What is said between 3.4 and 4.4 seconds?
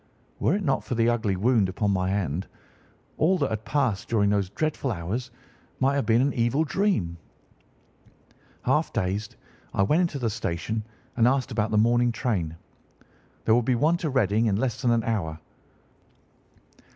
had passed during